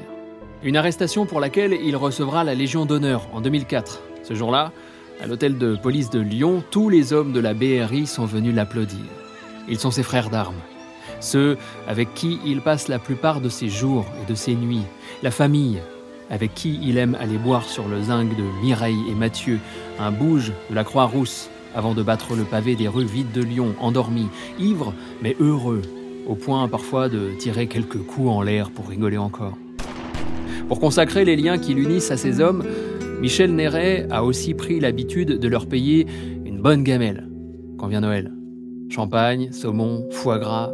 Une 0.63 0.77
arrestation 0.77 1.25
pour 1.25 1.39
laquelle 1.39 1.73
il 1.73 1.95
recevra 1.95 2.43
la 2.43 2.53
Légion 2.53 2.85
d'honneur 2.85 3.27
en 3.33 3.41
2004. 3.41 4.01
Ce 4.23 4.33
jour-là, 4.33 4.71
à 5.21 5.27
l'hôtel 5.27 5.57
de 5.57 5.75
police 5.75 6.09
de 6.09 6.19
Lyon, 6.19 6.63
tous 6.69 6.89
les 6.89 7.13
hommes 7.13 7.31
de 7.31 7.39
la 7.39 7.53
BRI 7.53 8.05
sont 8.07 8.25
venus 8.25 8.53
l'applaudir. 8.53 9.05
Ils 9.69 9.79
sont 9.79 9.91
ses 9.91 10.03
frères 10.03 10.29
d'armes, 10.29 10.59
ceux 11.19 11.57
avec 11.87 12.13
qui 12.13 12.39
il 12.45 12.61
passe 12.61 12.87
la 12.87 12.99
plupart 12.99 13.41
de 13.41 13.49
ses 13.49 13.69
jours 13.69 14.05
et 14.21 14.29
de 14.29 14.35
ses 14.35 14.55
nuits, 14.55 14.83
la 15.23 15.31
famille, 15.31 15.79
avec 16.31 16.53
qui 16.55 16.79
il 16.81 16.97
aime 16.97 17.15
aller 17.19 17.37
boire 17.37 17.65
sur 17.65 17.87
le 17.87 18.01
zinc 18.01 18.29
de 18.35 18.43
Mireille 18.63 19.03
et 19.09 19.13
Mathieu, 19.13 19.59
un 19.99 20.11
bouge 20.11 20.53
de 20.69 20.75
la 20.75 20.85
Croix-Rousse, 20.85 21.49
avant 21.75 21.93
de 21.93 22.01
battre 22.01 22.35
le 22.35 22.43
pavé 22.43 22.75
des 22.75 22.87
rues 22.87 23.05
vides 23.05 23.33
de 23.33 23.43
Lyon, 23.43 23.75
endormis, 23.79 24.29
ivres 24.57 24.93
mais 25.21 25.35
heureux, 25.39 25.81
au 26.27 26.35
point 26.35 26.67
parfois 26.69 27.09
de 27.09 27.31
tirer 27.37 27.67
quelques 27.67 27.99
coups 27.99 28.29
en 28.29 28.41
l'air 28.41 28.71
pour 28.71 28.87
rigoler 28.87 29.17
encore. 29.17 29.57
Pour 30.69 30.79
consacrer 30.79 31.25
les 31.25 31.35
liens 31.35 31.57
qui 31.57 31.73
l'unissent 31.73 32.11
à 32.11 32.17
ces 32.17 32.39
hommes, 32.39 32.63
Michel 33.19 33.53
Néret 33.53 34.07
a 34.09 34.23
aussi 34.23 34.53
pris 34.53 34.79
l'habitude 34.79 35.37
de 35.37 35.47
leur 35.49 35.67
payer 35.67 36.07
une 36.45 36.61
bonne 36.61 36.83
gamelle 36.83 37.27
quand 37.77 37.87
vient 37.87 38.01
Noël. 38.01 38.31
Champagne, 38.89 39.51
saumon, 39.51 40.07
foie 40.11 40.39
gras. 40.39 40.71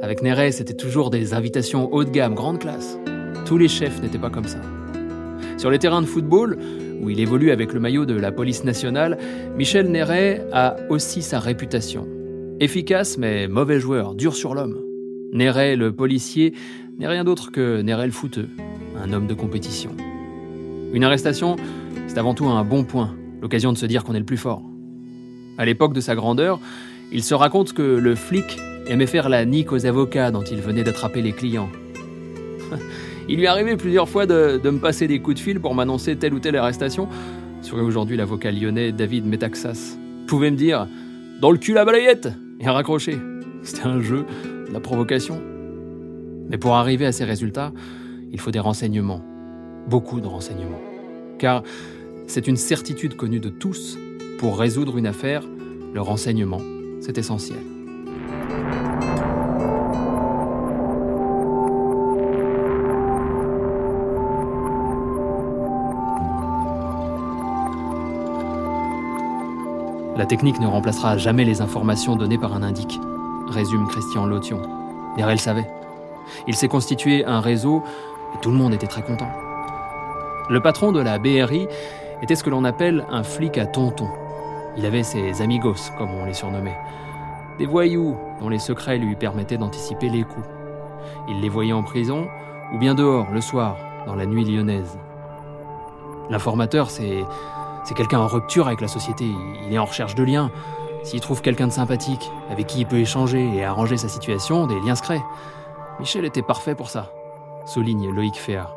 Avec 0.00 0.22
Néret, 0.22 0.52
c'était 0.52 0.74
toujours 0.74 1.10
des 1.10 1.34
invitations 1.34 1.92
haut 1.92 2.04
de 2.04 2.10
gamme, 2.10 2.34
grande 2.34 2.60
classe. 2.60 2.98
Tous 3.46 3.58
les 3.58 3.68
chefs 3.68 4.00
n'étaient 4.00 4.18
pas 4.18 4.30
comme 4.30 4.48
ça. 4.48 4.60
Sur 5.62 5.70
les 5.70 5.78
terrains 5.78 6.02
de 6.02 6.06
football, 6.06 6.58
où 7.00 7.08
il 7.08 7.20
évolue 7.20 7.52
avec 7.52 7.72
le 7.72 7.78
maillot 7.78 8.04
de 8.04 8.14
la 8.14 8.32
police 8.32 8.64
nationale, 8.64 9.16
Michel 9.56 9.92
Néret 9.92 10.44
a 10.52 10.74
aussi 10.88 11.22
sa 11.22 11.38
réputation. 11.38 12.08
Efficace 12.58 13.16
mais 13.16 13.46
mauvais 13.46 13.78
joueur, 13.78 14.16
dur 14.16 14.34
sur 14.34 14.56
l'homme. 14.56 14.80
Néret, 15.32 15.76
le 15.76 15.92
policier, 15.92 16.52
n'est 16.98 17.06
rien 17.06 17.22
d'autre 17.22 17.52
que 17.52 17.80
Néret 17.80 18.06
le 18.06 18.12
footeux, 18.12 18.48
un 19.00 19.12
homme 19.12 19.28
de 19.28 19.34
compétition. 19.34 19.92
Une 20.92 21.04
arrestation, 21.04 21.54
c'est 22.08 22.18
avant 22.18 22.34
tout 22.34 22.46
un 22.46 22.64
bon 22.64 22.82
point, 22.82 23.14
l'occasion 23.40 23.72
de 23.72 23.78
se 23.78 23.86
dire 23.86 24.02
qu'on 24.02 24.16
est 24.16 24.18
le 24.18 24.24
plus 24.24 24.38
fort. 24.38 24.64
À 25.58 25.64
l'époque 25.64 25.92
de 25.92 26.00
sa 26.00 26.16
grandeur, 26.16 26.58
il 27.12 27.22
se 27.22 27.34
raconte 27.34 27.72
que 27.72 27.82
le 27.82 28.16
flic 28.16 28.58
aimait 28.88 29.06
faire 29.06 29.28
la 29.28 29.44
nique 29.44 29.70
aux 29.70 29.86
avocats 29.86 30.32
dont 30.32 30.42
il 30.42 30.60
venait 30.60 30.82
d'attraper 30.82 31.22
les 31.22 31.30
clients. 31.30 31.70
il 33.28 33.38
lui 33.38 33.46
arrivait 33.46 33.76
plusieurs 33.76 34.08
fois 34.08 34.26
de, 34.26 34.60
me 34.64 34.78
passer 34.78 35.06
des 35.06 35.20
coups 35.20 35.36
de 35.36 35.40
fil 35.40 35.60
pour 35.60 35.74
m'annoncer 35.74 36.16
telle 36.16 36.34
ou 36.34 36.38
telle 36.38 36.56
arrestation, 36.56 37.08
serait 37.60 37.82
aujourd'hui 37.82 38.16
l'avocat 38.16 38.50
lyonnais 38.50 38.92
David 38.92 39.26
Metaxas. 39.26 39.96
Pouvait 40.26 40.50
me 40.50 40.56
dire 40.56 40.88
Dans 41.40 41.50
le 41.50 41.58
cul 41.58 41.72
la 41.72 41.84
balayette 41.84 42.28
et 42.60 42.68
raccrocher. 42.68 43.18
C'était 43.62 43.86
un 43.86 44.00
jeu, 44.00 44.24
de 44.68 44.72
la 44.72 44.80
provocation. 44.80 45.40
Mais 46.48 46.58
pour 46.58 46.74
arriver 46.74 47.06
à 47.06 47.12
ces 47.12 47.24
résultats, 47.24 47.72
il 48.32 48.40
faut 48.40 48.50
des 48.50 48.58
renseignements. 48.58 49.22
Beaucoup 49.88 50.20
de 50.20 50.26
renseignements. 50.26 50.80
Car 51.38 51.62
c'est 52.26 52.48
une 52.48 52.56
certitude 52.56 53.16
connue 53.16 53.40
de 53.40 53.48
tous. 53.48 53.98
Pour 54.38 54.58
résoudre 54.58 54.98
une 54.98 55.06
affaire, 55.06 55.42
le 55.94 56.00
renseignement, 56.00 56.60
c'est 57.00 57.18
essentiel. 57.18 57.58
La 70.22 70.26
technique 70.26 70.60
ne 70.60 70.68
remplacera 70.68 71.18
jamais 71.18 71.42
les 71.42 71.62
informations 71.62 72.14
données 72.14 72.38
par 72.38 72.54
un 72.54 72.62
indique, 72.62 73.00
résume 73.48 73.88
Christian 73.88 74.24
Lotion. 74.24 74.62
Derrière 75.16 75.34
le 75.34 75.40
savait. 75.40 75.68
Il 76.46 76.54
s'est 76.54 76.68
constitué 76.68 77.24
un 77.24 77.40
réseau 77.40 77.82
et 78.32 78.38
tout 78.40 78.52
le 78.52 78.56
monde 78.56 78.72
était 78.72 78.86
très 78.86 79.02
content. 79.02 79.32
Le 80.48 80.60
patron 80.60 80.92
de 80.92 81.00
la 81.00 81.18
BRI 81.18 81.66
était 82.22 82.36
ce 82.36 82.44
que 82.44 82.50
l'on 82.50 82.62
appelle 82.62 83.04
un 83.10 83.24
flic 83.24 83.58
à 83.58 83.66
tonton. 83.66 84.06
Il 84.76 84.86
avait 84.86 85.02
ses 85.02 85.42
amigos, 85.42 85.90
comme 85.98 86.14
on 86.14 86.24
les 86.24 86.34
surnommait. 86.34 86.78
Des 87.58 87.66
voyous 87.66 88.16
dont 88.38 88.48
les 88.48 88.60
secrets 88.60 88.98
lui 88.98 89.16
permettaient 89.16 89.58
d'anticiper 89.58 90.08
les 90.08 90.22
coups. 90.22 90.46
Il 91.30 91.40
les 91.40 91.48
voyait 91.48 91.72
en 91.72 91.82
prison 91.82 92.28
ou 92.72 92.78
bien 92.78 92.94
dehors, 92.94 93.26
le 93.32 93.40
soir, 93.40 93.76
dans 94.06 94.14
la 94.14 94.26
nuit 94.26 94.44
lyonnaise. 94.44 94.96
L'informateur, 96.30 96.90
c'est, 96.90 97.24
c'est 97.84 97.94
quelqu'un 97.94 98.20
en 98.20 98.26
rupture 98.26 98.66
avec 98.66 98.80
la 98.80 98.88
société. 98.88 99.26
Il 99.66 99.72
est 99.72 99.78
en 99.78 99.84
recherche 99.84 100.14
de 100.14 100.22
liens. 100.22 100.50
S'il 101.02 101.20
trouve 101.20 101.42
quelqu'un 101.42 101.66
de 101.66 101.72
sympathique, 101.72 102.30
avec 102.50 102.68
qui 102.68 102.80
il 102.80 102.86
peut 102.86 102.98
échanger 102.98 103.56
et 103.56 103.64
arranger 103.64 103.96
sa 103.96 104.08
situation, 104.08 104.66
des 104.66 104.78
liens 104.80 104.94
se 104.94 105.02
créent. 105.02 105.24
Michel 105.98 106.24
était 106.24 106.42
parfait 106.42 106.74
pour 106.74 106.90
ça, 106.90 107.10
souligne 107.66 108.10
Loïc 108.10 108.36
Féard. 108.36 108.74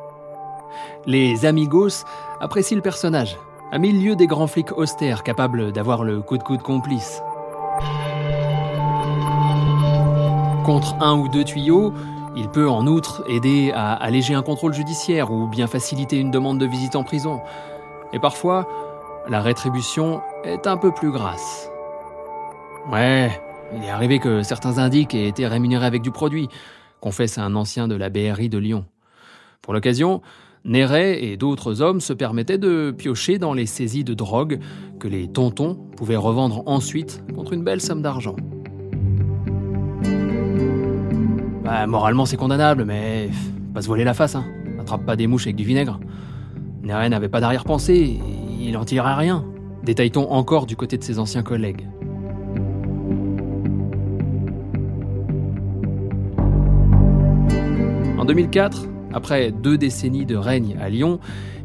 Les 1.05 1.45
amigos 1.45 2.03
apprécient 2.39 2.75
le 2.75 2.81
personnage, 2.81 3.37
à 3.71 3.77
mille 3.77 4.03
lieues 4.03 4.15
des 4.15 4.27
grands 4.27 4.47
flics 4.47 4.75
austères 4.77 5.23
capables 5.23 5.71
d'avoir 5.71 6.03
le 6.03 6.21
coup 6.21 6.37
de 6.37 6.43
coude 6.43 6.61
complice. 6.61 7.21
Contre 10.65 10.95
un 10.99 11.15
ou 11.15 11.27
deux 11.27 11.43
tuyaux, 11.43 11.93
il 12.35 12.49
peut 12.49 12.67
en 12.67 12.87
outre 12.87 13.23
aider 13.27 13.71
à 13.73 13.93
alléger 13.93 14.33
un 14.33 14.41
contrôle 14.41 14.73
judiciaire 14.73 15.31
ou 15.31 15.47
bien 15.47 15.67
faciliter 15.67 16.17
une 16.17 16.31
demande 16.31 16.57
de 16.57 16.65
visite 16.65 16.95
en 16.95 17.03
prison. 17.03 17.39
Et 18.13 18.19
parfois, 18.19 18.67
la 19.27 19.41
rétribution 19.41 20.21
est 20.43 20.67
un 20.67 20.77
peu 20.77 20.91
plus 20.91 21.11
grasse. 21.11 21.69
Ouais, 22.91 23.31
il 23.75 23.83
est 23.83 23.89
arrivé 23.89 24.19
que 24.19 24.43
certains 24.43 24.77
indiques 24.77 25.15
aient 25.15 25.27
été 25.27 25.47
rémunérés 25.47 25.85
avec 25.85 26.01
du 26.01 26.11
produit, 26.11 26.47
confesse 27.01 27.37
un 27.37 27.55
ancien 27.55 27.87
de 27.87 27.95
la 27.95 28.09
BRI 28.09 28.49
de 28.49 28.57
Lyon. 28.57 28.85
Pour 29.61 29.73
l'occasion, 29.73 30.21
Néret 30.63 31.23
et 31.23 31.37
d'autres 31.37 31.81
hommes 31.81 32.01
se 32.01 32.13
permettaient 32.13 32.57
de 32.57 32.93
piocher 32.95 33.37
dans 33.37 33.53
les 33.53 33.65
saisies 33.65 34.03
de 34.03 34.13
drogue 34.13 34.59
que 34.99 35.07
les 35.07 35.27
tontons 35.27 35.75
pouvaient 35.95 36.15
revendre 36.15 36.63
ensuite 36.65 37.23
contre 37.35 37.53
une 37.53 37.63
belle 37.63 37.81
somme 37.81 38.01
d'argent. 38.01 38.35
Bah, 41.63 41.85
moralement, 41.87 42.25
c'est 42.25 42.37
condamnable, 42.37 42.85
mais 42.85 43.29
pas 43.73 43.81
se 43.81 43.87
voiler 43.87 44.03
la 44.03 44.13
face, 44.13 44.35
hein. 44.35 44.45
Attrape 44.79 45.05
pas 45.05 45.15
des 45.15 45.25
mouches 45.25 45.47
avec 45.47 45.55
du 45.55 45.63
vinaigre. 45.63 45.99
Néret 46.83 47.09
n'avait 47.09 47.29
pas 47.29 47.41
d'arrière-pensée, 47.41 48.19
il 48.65 48.77
en 48.77 48.85
tirerait 48.85 49.13
rien. 49.13 49.45
Détaille-t-on 49.83 50.31
encore 50.31 50.65
du 50.65 50.75
côté 50.75 50.97
de 50.97 51.03
ses 51.03 51.19
anciens 51.19 51.43
collègues. 51.43 51.87
En 58.17 58.25
2004, 58.25 58.87
après 59.13 59.51
deux 59.51 59.77
décennies 59.77 60.25
de 60.25 60.35
règne 60.35 60.75
à 60.81 60.89
Lyon, 60.89 61.19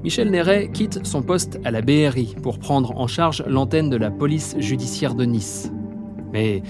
Michel 0.05 0.31
Néret 0.31 0.71
quitte 0.73 1.07
son 1.07 1.23
poste 1.23 1.59
à 1.65 1.71
la 1.71 1.81
BRI 1.81 2.35
pour 2.43 2.59
prendre 2.59 2.97
en 2.99 3.07
charge 3.07 3.43
l'antenne 3.47 3.89
de 3.89 3.97
la 3.97 4.11
police 4.11 4.55
judiciaire 4.59 5.15
de 5.15 5.25
Nice. 5.25 5.73
Mais 6.33 6.63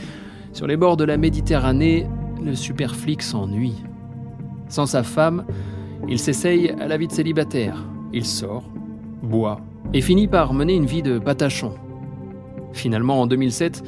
sur 0.53 0.67
les 0.67 0.77
bords 0.77 0.97
de 0.97 1.05
la 1.05 1.17
Méditerranée, 1.17 2.07
le 2.43 2.55
super 2.55 2.95
flic 2.95 3.23
s'ennuie. 3.23 3.83
Sans 4.69 4.87
sa 4.87 5.03
femme, 5.03 5.45
il 6.09 6.19
s'essaye 6.19 6.71
à 6.71 6.87
la 6.87 6.97
vie 6.97 7.09
de 7.09 7.13
célibataire. 7.13 7.85
Il 8.13 8.25
sort, 8.25 8.65
et 9.93 10.01
finit 10.01 10.29
par 10.29 10.53
mener 10.55 10.75
une 10.75 10.87
vie 10.87 11.03
de 11.03 11.19
patachon. 11.19 11.75
Finalement, 12.73 13.21
en 13.21 13.27
2007, 13.27 13.83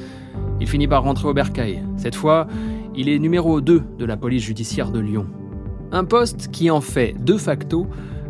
il 0.59 0.67
finit 0.67 0.87
par 0.87 1.03
rentrer 1.03 1.27
au 1.27 1.33
bercail. 1.33 1.83
Cette 1.97 2.15
fois, 2.15 2.47
il 2.95 3.09
est 3.09 3.19
numéro 3.19 3.61
2 3.61 3.83
de 3.97 4.05
la 4.05 4.17
police 4.17 4.43
judiciaire 4.43 4.91
de 4.91 4.99
Lyon. 4.99 5.27
Un 5.91 6.05
poste 6.05 6.49
qui 6.51 6.69
en 6.69 6.81
fait 6.81 7.15
de 7.23 7.37
facto 7.37 7.87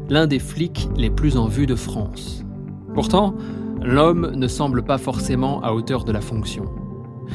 l'un 0.10 0.28
des 0.28 0.40
flics 0.40 0.90
les 0.96 1.10
plus 1.10 1.38
en 1.38 1.48
vue 1.48 1.66
de 1.66 1.76
France. 1.76 2.44
Pourtant, 2.94 3.34
l'homme 3.82 4.32
ne 4.36 4.48
semble 4.48 4.84
pas 4.84 4.98
forcément 4.98 5.62
à 5.64 5.74
hauteur 5.74 6.04
de 6.04 6.12
la 6.12 6.22
fonction. 6.22 6.66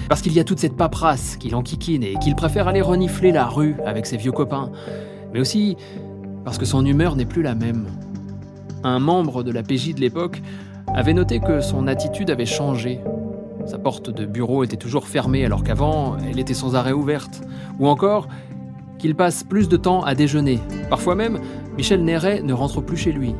Parce 0.08 0.23
qu'il 0.23 0.32
y 0.32 0.40
a 0.40 0.44
toute 0.44 0.58
cette 0.58 0.76
paperasse 0.76 1.37
qui 1.37 1.50
l'enquiquine 1.50 2.02
et 2.02 2.14
qu'il 2.23 2.35
préfère 2.35 2.68
aller 2.68 2.82
renifler 2.82 3.32
la 3.32 3.47
rue 3.47 3.76
avec 3.85 4.06
ses 4.06 4.16
vieux 4.16 4.32
copains. 4.32 4.70
Mais 5.32 5.40
aussi 5.40 5.76
parce 6.44 6.58
que 6.58 6.64
son 6.64 6.85
humeur 6.85 7.16
n'est 7.16 7.26
plus 7.26 7.42
la 7.42 7.54
même. 7.54 7.87
Un 8.85 9.00
membre 9.00 9.42
de 9.42 9.50
la 9.50 9.62
PJ 9.62 9.94
de 9.94 10.00
l'époque 10.00 10.40
avait 10.94 11.12
noté 11.12 11.40
que 11.40 11.61
son 11.61 11.88
attitude 11.88 12.30
avait 12.30 12.47
changé. 12.47 13.00
Sa 13.66 13.78
porte 13.78 14.11
de 14.11 14.25
bureau 14.25 14.62
était 14.62 14.76
toujours 14.76 15.08
fermée 15.08 15.44
alors 15.44 15.64
qu'avant, 15.64 16.16
elle 16.18 16.38
était 16.38 16.54
sans 16.54 16.76
arrêt 16.76 16.92
ouverte. 16.92 17.42
Ou 17.80 17.88
encore, 17.88 18.28
qu'il 18.99 19.14
passe 19.14 19.42
plus 19.42 19.68
de 19.68 19.76
temps 19.76 20.02
à 20.02 20.14
déjeuner. 20.14 20.61
Parfois 20.90 21.16
même, 21.16 21.40
Michel 21.76 22.04
Néret 22.04 22.40
ne 22.42 22.52
rentre 22.52 22.80
plus 22.80 22.97
chez 22.97 23.12
lui. 23.12 23.35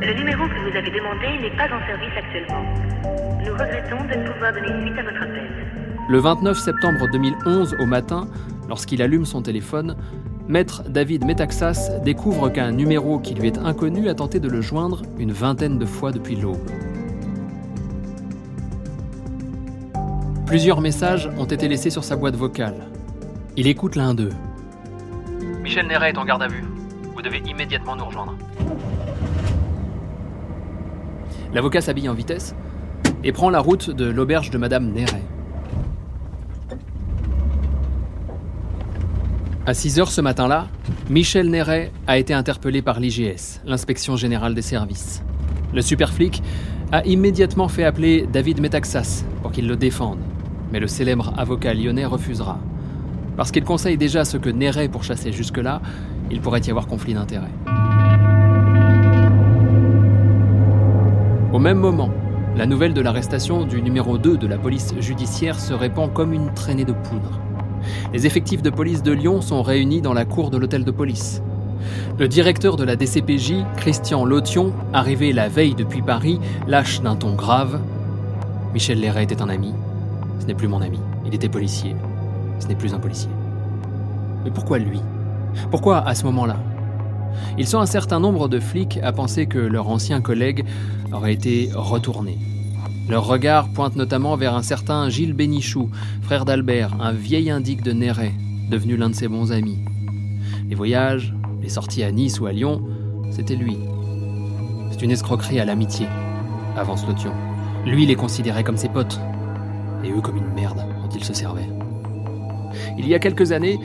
Le 0.00 0.14
numéro 0.14 0.44
que 0.46 0.70
vous 0.70 0.76
avez 0.76 0.90
demandé 0.90 1.26
n'est 1.42 1.56
pas 1.56 1.66
en 1.66 1.80
service 1.86 2.16
actuellement. 2.16 2.64
Nous 3.44 3.52
regrettons 3.52 4.04
de 4.04 4.20
ne 4.20 4.32
pouvoir 4.32 4.52
donner 4.52 4.86
suite 4.86 4.98
à 4.98 5.02
votre 5.02 5.22
appel. 5.22 5.50
Le 6.08 6.18
29 6.18 6.58
septembre 6.58 7.08
2011 7.12 7.76
au 7.80 7.86
matin, 7.86 8.28
lorsqu'il 8.68 9.02
allume 9.02 9.24
son 9.24 9.42
téléphone, 9.42 9.96
Maître 10.46 10.82
David 10.86 11.24
Metaxas 11.24 12.00
découvre 12.04 12.50
qu'un 12.50 12.70
numéro 12.70 13.18
qui 13.18 13.34
lui 13.34 13.46
est 13.46 13.56
inconnu 13.56 14.10
a 14.10 14.14
tenté 14.14 14.40
de 14.40 14.48
le 14.48 14.60
joindre 14.60 15.00
une 15.18 15.32
vingtaine 15.32 15.78
de 15.78 15.86
fois 15.86 16.12
depuis 16.12 16.36
l'aube. 16.36 16.70
Plusieurs 20.44 20.82
messages 20.82 21.30
ont 21.38 21.46
été 21.46 21.66
laissés 21.66 21.88
sur 21.88 22.04
sa 22.04 22.16
boîte 22.16 22.36
vocale. 22.36 22.88
Il 23.56 23.66
écoute 23.66 23.96
l'un 23.96 24.12
d'eux. 24.12 24.32
Michel 25.62 25.86
Néret 25.86 26.10
est 26.10 26.18
en 26.18 26.26
garde 26.26 26.42
à 26.42 26.48
vue. 26.48 26.64
Vous 27.14 27.22
devez 27.22 27.38
immédiatement 27.46 27.96
nous 27.96 28.04
rejoindre. 28.04 28.36
L'avocat 31.54 31.80
s'habille 31.80 32.10
en 32.10 32.14
vitesse 32.14 32.54
et 33.22 33.32
prend 33.32 33.48
la 33.48 33.60
route 33.60 33.88
de 33.88 34.04
l'auberge 34.04 34.50
de 34.50 34.58
Madame 34.58 34.92
Néret. 34.92 35.22
À 39.66 39.72
6 39.72 39.98
heures 39.98 40.10
ce 40.10 40.20
matin-là, 40.20 40.68
Michel 41.08 41.48
Néret 41.48 41.90
a 42.06 42.18
été 42.18 42.34
interpellé 42.34 42.82
par 42.82 43.00
l'IGS, 43.00 43.62
l'inspection 43.64 44.14
générale 44.14 44.54
des 44.54 44.60
services. 44.60 45.22
Le 45.72 45.80
superflic 45.80 46.42
a 46.92 47.02
immédiatement 47.06 47.68
fait 47.68 47.84
appeler 47.84 48.28
David 48.30 48.60
Metaxas 48.60 49.24
pour 49.40 49.52
qu'il 49.52 49.66
le 49.66 49.76
défende, 49.76 50.18
mais 50.70 50.80
le 50.80 50.86
célèbre 50.86 51.32
avocat 51.38 51.72
lyonnais 51.72 52.04
refusera. 52.04 52.58
Parce 53.38 53.50
qu'il 53.50 53.64
conseille 53.64 53.96
déjà 53.96 54.26
ce 54.26 54.36
que 54.36 54.50
Néret 54.50 54.90
pourchassait 54.90 55.32
jusque-là, 55.32 55.80
il 56.30 56.42
pourrait 56.42 56.60
y 56.60 56.70
avoir 56.70 56.86
conflit 56.86 57.14
d'intérêts. 57.14 57.48
Au 61.54 61.58
même 61.58 61.78
moment, 61.78 62.10
la 62.54 62.66
nouvelle 62.66 62.92
de 62.92 63.00
l'arrestation 63.00 63.64
du 63.64 63.80
numéro 63.80 64.18
2 64.18 64.36
de 64.36 64.46
la 64.46 64.58
police 64.58 64.94
judiciaire 65.00 65.58
se 65.58 65.72
répand 65.72 66.12
comme 66.12 66.34
une 66.34 66.52
traînée 66.52 66.84
de 66.84 66.92
poudre. 66.92 67.40
Les 68.12 68.26
effectifs 68.26 68.62
de 68.62 68.70
police 68.70 69.02
de 69.02 69.12
Lyon 69.12 69.40
sont 69.40 69.62
réunis 69.62 70.00
dans 70.00 70.12
la 70.12 70.24
cour 70.24 70.50
de 70.50 70.58
l'hôtel 70.58 70.84
de 70.84 70.90
police. 70.90 71.42
Le 72.18 72.28
directeur 72.28 72.76
de 72.76 72.84
la 72.84 72.96
DCPJ, 72.96 73.64
Christian 73.76 74.24
Lotion, 74.24 74.72
arrivé 74.92 75.32
la 75.32 75.48
veille 75.48 75.74
depuis 75.74 76.02
Paris, 76.02 76.40
lâche 76.66 77.00
d'un 77.02 77.16
ton 77.16 77.34
grave 77.34 77.80
Michel 78.74 78.98
Léret 78.98 79.22
était 79.22 79.40
un 79.40 79.48
ami. 79.48 79.72
Ce 80.40 80.46
n'est 80.46 80.54
plus 80.54 80.66
mon 80.66 80.80
ami. 80.80 80.98
Il 81.24 81.34
était 81.34 81.48
policier. 81.48 81.94
Ce 82.58 82.66
n'est 82.66 82.74
plus 82.74 82.92
un 82.92 82.98
policier. 82.98 83.30
Mais 84.44 84.50
pourquoi 84.50 84.78
lui? 84.78 85.00
Pourquoi 85.70 85.98
à 85.98 86.14
ce 86.16 86.24
moment-là? 86.24 86.56
Ils 87.56 87.68
sont 87.68 87.78
un 87.78 87.86
certain 87.86 88.18
nombre 88.18 88.48
de 88.48 88.58
flics 88.58 88.98
à 89.02 89.12
penser 89.12 89.46
que 89.46 89.58
leur 89.58 89.88
ancien 89.88 90.20
collègue 90.20 90.64
aurait 91.12 91.32
été 91.32 91.70
retourné. 91.72 92.36
Leur 93.08 93.26
regard 93.26 93.68
pointe 93.68 93.96
notamment 93.96 94.34
vers 94.36 94.54
un 94.54 94.62
certain 94.62 95.10
Gilles 95.10 95.34
Bénichou, 95.34 95.90
frère 96.22 96.46
d'Albert, 96.46 96.96
un 97.00 97.12
vieil 97.12 97.50
indique 97.50 97.82
de 97.82 97.92
Néret, 97.92 98.32
devenu 98.70 98.96
l'un 98.96 99.10
de 99.10 99.14
ses 99.14 99.28
bons 99.28 99.52
amis. 99.52 99.78
Les 100.70 100.74
voyages, 100.74 101.34
les 101.60 101.68
sorties 101.68 102.02
à 102.02 102.10
Nice 102.10 102.40
ou 102.40 102.46
à 102.46 102.52
Lyon, 102.52 102.82
c'était 103.30 103.56
lui. 103.56 103.76
C'est 104.90 105.02
une 105.02 105.10
escroquerie 105.10 105.60
à 105.60 105.66
l'amitié, 105.66 106.06
avance 106.76 107.06
Lotion. 107.06 107.32
Lui 107.84 108.06
les 108.06 108.16
considérait 108.16 108.64
comme 108.64 108.78
ses 108.78 108.88
potes, 108.88 109.20
et 110.02 110.10
eux 110.10 110.22
comme 110.22 110.38
une 110.38 110.54
merde 110.54 110.86
dont 111.02 111.08
ils 111.14 111.24
se 111.24 111.34
servaient. 111.34 111.68
Il 112.98 113.06
y 113.06 113.14
a 113.14 113.18
quelques 113.18 113.52
années, 113.52 113.78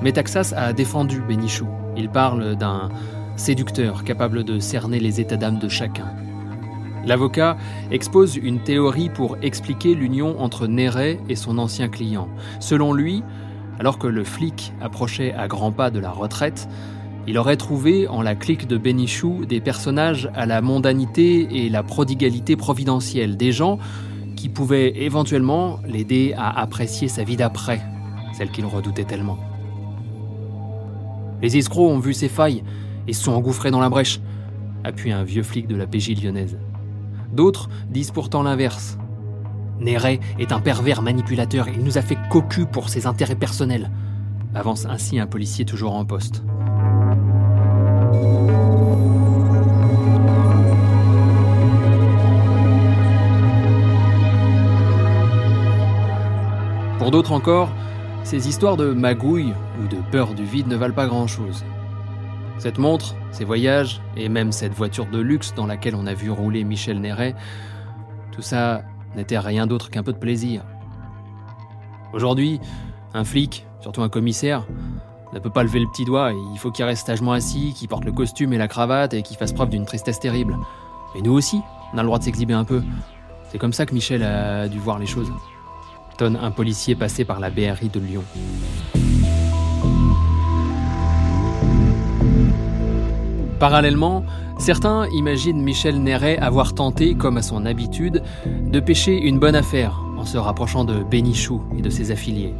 Metaxas 0.00 0.54
a 0.56 0.72
défendu 0.72 1.20
Bénichou. 1.20 1.66
Il 1.96 2.08
parle 2.08 2.56
d'un 2.56 2.88
séducteur 3.36 4.02
capable 4.02 4.44
de 4.44 4.58
cerner 4.58 4.98
les 4.98 5.20
états 5.20 5.36
d'âme 5.36 5.58
de 5.58 5.68
chacun. 5.68 6.06
L'avocat 7.04 7.56
expose 7.90 8.36
une 8.36 8.60
théorie 8.60 9.10
pour 9.10 9.36
expliquer 9.42 9.94
l'union 9.94 10.40
entre 10.40 10.66
Néret 10.66 11.18
et 11.28 11.36
son 11.36 11.58
ancien 11.58 11.88
client. 11.88 12.28
Selon 12.60 12.92
lui, 12.92 13.22
alors 13.80 13.98
que 13.98 14.06
le 14.06 14.22
flic 14.22 14.72
approchait 14.80 15.32
à 15.34 15.48
grands 15.48 15.72
pas 15.72 15.90
de 15.90 15.98
la 15.98 16.10
retraite, 16.10 16.68
il 17.26 17.38
aurait 17.38 17.56
trouvé 17.56 18.08
en 18.08 18.22
la 18.22 18.34
clique 18.34 18.66
de 18.66 18.76
Bénichou 18.76 19.44
des 19.46 19.60
personnages 19.60 20.30
à 20.34 20.46
la 20.46 20.60
mondanité 20.60 21.64
et 21.64 21.68
la 21.68 21.82
prodigalité 21.82 22.56
providentielle, 22.56 23.36
des 23.36 23.52
gens 23.52 23.78
qui 24.36 24.48
pouvaient 24.48 25.02
éventuellement 25.04 25.78
l'aider 25.86 26.34
à 26.36 26.60
apprécier 26.60 27.08
sa 27.08 27.22
vie 27.22 27.36
d'après, 27.36 27.80
celle 28.32 28.50
qu'il 28.50 28.66
redoutait 28.66 29.04
tellement. 29.04 29.38
Les 31.42 31.56
escrocs 31.56 31.90
ont 31.90 31.98
vu 31.98 32.12
ses 32.14 32.28
failles 32.28 32.62
et 33.06 33.12
se 33.12 33.24
sont 33.24 33.32
engouffrés 33.32 33.70
dans 33.70 33.80
la 33.80 33.88
brèche, 33.88 34.20
appuie 34.84 35.12
un 35.12 35.24
vieux 35.24 35.42
flic 35.42 35.66
de 35.66 35.76
la 35.76 35.86
PJ 35.86 36.20
lyonnaise. 36.20 36.58
D'autres 37.32 37.68
disent 37.88 38.10
pourtant 38.10 38.42
l'inverse. 38.42 38.98
Néret 39.80 40.20
est 40.38 40.52
un 40.52 40.60
pervers 40.60 41.02
manipulateur, 41.02 41.68
il 41.68 41.82
nous 41.82 41.98
a 41.98 42.02
fait 42.02 42.18
cocu 42.30 42.66
pour 42.66 42.88
ses 42.88 43.06
intérêts 43.06 43.34
personnels, 43.34 43.90
avance 44.54 44.86
ainsi 44.86 45.18
un 45.18 45.26
policier 45.26 45.64
toujours 45.64 45.94
en 45.94 46.04
poste. 46.04 46.44
Pour 56.98 57.10
d'autres 57.10 57.32
encore, 57.32 57.70
ces 58.22 58.48
histoires 58.48 58.76
de 58.76 58.92
magouille 58.92 59.54
ou 59.82 59.88
de 59.88 59.96
peur 60.12 60.34
du 60.34 60.44
vide 60.44 60.68
ne 60.68 60.76
valent 60.76 60.94
pas 60.94 61.08
grand-chose. 61.08 61.64
Cette 62.58 62.78
montre, 62.78 63.16
ces 63.32 63.44
voyages, 63.44 64.00
et 64.16 64.28
même 64.28 64.52
cette 64.52 64.72
voiture 64.72 65.06
de 65.06 65.18
luxe 65.18 65.54
dans 65.54 65.66
laquelle 65.66 65.94
on 65.94 66.06
a 66.06 66.14
vu 66.14 66.30
rouler 66.30 66.64
Michel 66.64 67.00
Néret, 67.00 67.34
tout 68.30 68.42
ça 68.42 68.82
n'était 69.16 69.38
rien 69.38 69.66
d'autre 69.66 69.90
qu'un 69.90 70.02
peu 70.02 70.12
de 70.12 70.18
plaisir. 70.18 70.62
Aujourd'hui, 72.12 72.60
un 73.14 73.24
flic, 73.24 73.66
surtout 73.80 74.02
un 74.02 74.08
commissaire, 74.08 74.66
ne 75.32 75.38
peut 75.38 75.50
pas 75.50 75.62
lever 75.62 75.80
le 75.80 75.86
petit 75.86 76.04
doigt, 76.04 76.32
il 76.52 76.58
faut 76.58 76.70
qu'il 76.70 76.84
reste 76.84 77.06
sagement 77.06 77.32
assis, 77.32 77.72
qu'il 77.74 77.88
porte 77.88 78.04
le 78.04 78.12
costume 78.12 78.52
et 78.52 78.58
la 78.58 78.68
cravate 78.68 79.14
et 79.14 79.22
qu'il 79.22 79.36
fasse 79.36 79.52
preuve 79.52 79.70
d'une 79.70 79.86
tristesse 79.86 80.20
terrible. 80.20 80.56
Et 81.14 81.22
nous 81.22 81.32
aussi, 81.32 81.60
on 81.92 81.98
a 81.98 82.02
le 82.02 82.06
droit 82.06 82.18
de 82.18 82.24
s'exhiber 82.24 82.54
un 82.54 82.64
peu. 82.64 82.82
C'est 83.50 83.58
comme 83.58 83.72
ça 83.72 83.86
que 83.86 83.94
Michel 83.94 84.22
a 84.22 84.68
dû 84.68 84.78
voir 84.78 84.98
les 84.98 85.06
choses. 85.06 85.32
Tonne 86.18 86.36
un 86.36 86.50
policier 86.50 86.94
passé 86.94 87.24
par 87.24 87.40
la 87.40 87.50
BRI 87.50 87.88
de 87.88 88.00
Lyon. 88.00 88.24
Parallèlement, 93.62 94.24
certains 94.58 95.06
imaginent 95.10 95.62
Michel 95.62 96.02
Néret 96.02 96.36
avoir 96.36 96.74
tenté, 96.74 97.14
comme 97.14 97.36
à 97.36 97.42
son 97.42 97.64
habitude, 97.64 98.20
de 98.44 98.80
pêcher 98.80 99.16
une 99.16 99.38
bonne 99.38 99.54
affaire 99.54 100.02
en 100.18 100.24
se 100.24 100.36
rapprochant 100.36 100.84
de 100.84 101.04
Bénichou 101.04 101.62
et 101.78 101.80
de 101.80 101.88
ses 101.88 102.10
affiliés. 102.10 102.56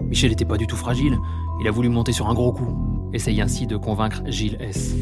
Michel 0.00 0.30
n'était 0.30 0.44
pas 0.44 0.56
du 0.56 0.66
tout 0.66 0.74
fragile, 0.74 1.16
il 1.60 1.68
a 1.68 1.70
voulu 1.70 1.90
monter 1.90 2.10
sur 2.10 2.28
un 2.28 2.34
gros 2.34 2.50
coup, 2.50 2.76
essaye 3.12 3.40
ainsi 3.40 3.68
de 3.68 3.76
convaincre 3.76 4.20
Gilles 4.26 4.58
S. 4.58 4.96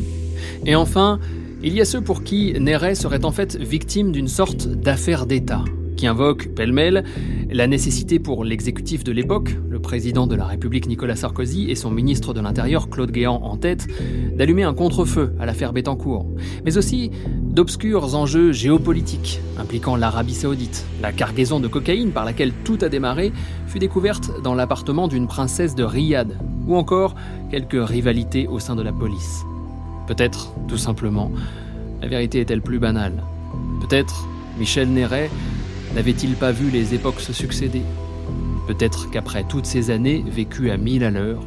Et 0.66 0.74
enfin, 0.76 1.18
il 1.62 1.72
y 1.72 1.80
a 1.80 1.86
ceux 1.86 2.02
pour 2.02 2.22
qui 2.22 2.52
Néret 2.60 2.94
serait 2.94 3.24
en 3.24 3.30
fait 3.30 3.56
victime 3.56 4.12
d'une 4.12 4.28
sorte 4.28 4.68
d'affaire 4.68 5.24
d'État, 5.24 5.64
qui 6.00 6.06
invoque 6.06 6.48
pêle-mêle 6.54 7.04
la 7.50 7.66
nécessité 7.66 8.18
pour 8.18 8.42
l'exécutif 8.42 9.04
de 9.04 9.12
l'époque, 9.12 9.54
le 9.68 9.80
président 9.80 10.26
de 10.26 10.34
la 10.34 10.46
République 10.46 10.86
Nicolas 10.86 11.14
Sarkozy 11.14 11.70
et 11.70 11.74
son 11.74 11.90
ministre 11.90 12.32
de 12.32 12.40
l'Intérieur 12.40 12.88
Claude 12.88 13.10
Guéant 13.10 13.42
en 13.42 13.58
tête, 13.58 13.86
d'allumer 14.34 14.62
un 14.62 14.72
contre-feu 14.72 15.34
à 15.38 15.44
l'affaire 15.44 15.74
Bettencourt, 15.74 16.26
mais 16.64 16.78
aussi 16.78 17.10
d'obscurs 17.42 18.14
enjeux 18.14 18.50
géopolitiques 18.50 19.42
impliquant 19.58 19.94
l'Arabie 19.94 20.32
saoudite. 20.32 20.86
La 21.02 21.12
cargaison 21.12 21.60
de 21.60 21.68
cocaïne 21.68 22.12
par 22.12 22.24
laquelle 22.24 22.54
tout 22.64 22.78
a 22.80 22.88
démarré 22.88 23.30
fut 23.66 23.78
découverte 23.78 24.30
dans 24.42 24.54
l'appartement 24.54 25.06
d'une 25.06 25.26
princesse 25.26 25.74
de 25.74 25.84
Riyad, 25.84 26.34
ou 26.66 26.76
encore 26.76 27.14
quelques 27.50 27.86
rivalités 27.86 28.46
au 28.46 28.58
sein 28.58 28.74
de 28.74 28.82
la 28.82 28.92
police. 28.92 29.42
Peut-être, 30.06 30.54
tout 30.66 30.78
simplement, 30.78 31.30
la 32.00 32.08
vérité 32.08 32.40
est-elle 32.40 32.62
plus 32.62 32.78
banale. 32.78 33.22
Peut-être 33.82 34.26
Michel 34.58 34.88
Néret 34.88 35.30
N'avait-il 35.94 36.34
pas 36.36 36.52
vu 36.52 36.70
les 36.70 36.94
époques 36.94 37.20
se 37.20 37.32
succéder? 37.32 37.82
Peut-être 38.68 39.10
qu'après 39.10 39.42
toutes 39.42 39.66
ces 39.66 39.90
années 39.90 40.24
vécues 40.26 40.70
à 40.70 40.76
mille 40.76 41.02
à 41.02 41.10
l'heure, 41.10 41.42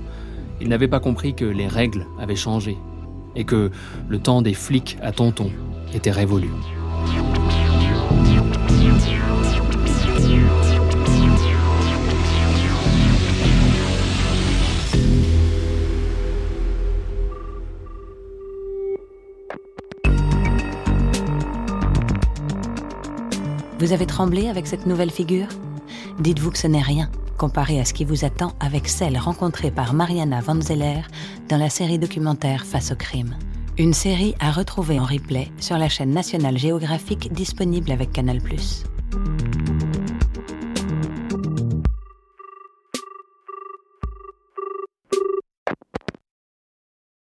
il 0.60 0.68
n'avait 0.68 0.90
pas 0.90 1.00
compris 1.00 1.34
que 1.34 1.46
les 1.46 1.68
règles 1.68 2.06
avaient 2.20 2.36
changé 2.36 2.78
et 3.36 3.46
que 3.46 3.72
le 4.10 4.20
temps 4.20 4.42
des 4.42 4.54
flics 4.54 4.98
à 5.02 5.14
tonton 5.14 5.50
était 5.94 6.12
révolu. 6.12 6.50
Vous 23.84 23.92
avez 23.92 24.06
tremblé 24.06 24.48
avec 24.48 24.66
cette 24.66 24.86
nouvelle 24.86 25.12
figure? 25.12 25.50
Dites-vous 26.18 26.52
que 26.52 26.58
ce 26.58 26.68
n'est 26.68 26.82
rien 26.82 27.12
comparé 27.38 27.82
à 27.82 27.86
ce 27.86 27.94
qui 27.94 28.06
vous 28.06 28.24
attend 28.24 28.54
avec 28.62 28.88
celle 28.88 29.18
rencontrée 29.18 29.72
par 29.72 29.94
Mariana 29.94 30.40
Van 30.40 30.62
Zeller 30.62 31.02
dans 31.50 31.58
la 31.58 31.70
série 31.70 32.00
documentaire 32.00 32.66
Face 32.66 32.94
au 32.94 32.96
crime. 32.96 33.36
Une 33.78 33.92
série 33.92 34.36
à 34.40 34.54
retrouver 34.54 35.02
en 35.02 35.04
replay 35.04 35.52
sur 35.60 35.78
la 35.78 35.90
chaîne 35.90 36.12
nationale 36.12 36.58
géographique 36.58 37.34
disponible 37.34 37.92
avec 37.92 38.14
Canal⁇ 38.14 38.38